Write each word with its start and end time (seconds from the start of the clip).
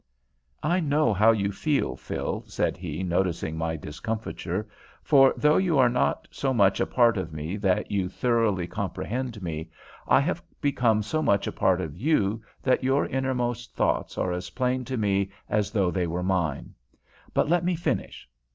"I 0.63 0.79
know 0.79 1.13
how 1.13 1.31
you 1.31 1.51
feel, 1.51 1.95
Phil," 1.95 2.43
said 2.47 2.75
he, 2.75 3.03
noticing 3.03 3.55
my 3.55 3.75
discomfiture, 3.77 4.67
"for, 5.03 5.31
though 5.37 5.57
you 5.57 5.77
are 5.77 5.89
not 5.91 6.27
so 6.31 6.55
much 6.55 6.79
a 6.79 6.87
part 6.87 7.17
of 7.19 7.31
me 7.31 7.55
that 7.57 7.91
you 7.91 8.09
thoroughly 8.09 8.65
comprehend 8.65 9.43
me, 9.43 9.69
I 10.07 10.19
have 10.19 10.41
become 10.59 11.03
so 11.03 11.21
much 11.21 11.45
a 11.45 11.51
part 11.51 11.81
of 11.81 11.95
you 11.95 12.41
that 12.63 12.83
your 12.83 13.05
innermost 13.05 13.75
thoughts 13.75 14.17
are 14.17 14.31
as 14.31 14.49
plain 14.49 14.85
to 14.85 14.97
me 14.97 15.29
as 15.47 15.69
though 15.69 15.91
they 15.91 16.07
were 16.07 16.23
mine. 16.23 16.73
But 17.31 17.47
let 17.47 17.63
me 17.63 17.75
finish. 17.75 18.27